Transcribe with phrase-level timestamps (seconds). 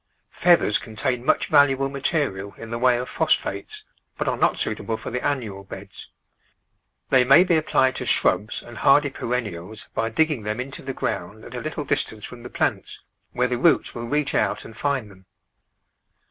[0.31, 3.83] Feathers contain much valuable ma terial in the way of phosphates,
[4.17, 6.09] but are not suitable for the annual beds.
[7.11, 11.45] They may be applied to shrubs and hardy perennials by digging them into the ground
[11.45, 13.03] at a little distance from the plants,
[13.33, 15.27] where the roots will reach out and find them.